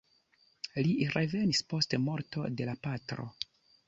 [0.85, 3.27] Li revenis post morto de la patro.